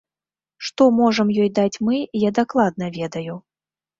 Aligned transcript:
Што 0.67 0.87
можам 0.99 1.27
ёй 1.43 1.51
даць 1.59 1.77
мы, 1.89 1.95
я 2.27 2.33
дакладна 2.39 2.85
ведаю. 2.99 3.37